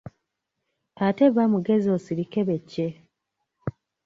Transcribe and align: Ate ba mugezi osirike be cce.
Ate 1.05 1.25
ba 1.35 1.43
mugezi 1.51 1.87
osirike 1.97 2.39
be 2.47 2.55
cce. 2.67 2.87